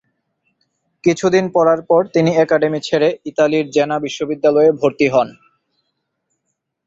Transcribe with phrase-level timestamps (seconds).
[1.03, 5.27] কিছুদিন পড়ার পর তিনি অ্যাকাডেমি ছেড়ে ইতালির জেনা বিশ্ববিদ্যালয়ে ভর্তি হন।